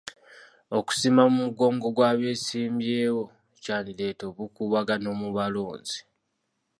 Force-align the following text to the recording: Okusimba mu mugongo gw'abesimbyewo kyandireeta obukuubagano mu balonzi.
Okusimba 0.77 1.23
mu 1.27 1.33
mugongo 1.41 1.85
gw'abesimbyewo 1.95 3.23
kyandireeta 3.63 4.23
obukuubagano 4.31 5.09
mu 5.21 5.29
balonzi. 5.37 5.99